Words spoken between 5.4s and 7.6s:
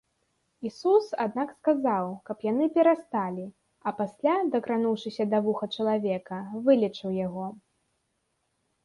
вуха чалавека, вылечыў яго.